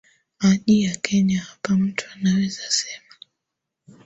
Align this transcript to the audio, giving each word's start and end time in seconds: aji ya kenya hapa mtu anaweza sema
aji 0.39 0.81
ya 0.83 0.95
kenya 0.95 1.39
hapa 1.39 1.73
mtu 1.77 2.05
anaweza 2.15 2.63
sema 2.71 3.15